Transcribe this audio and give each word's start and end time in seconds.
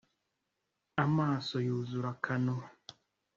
Amaso 1.03 1.55
yuzura 1.67 2.07
akanwa. 2.15 2.65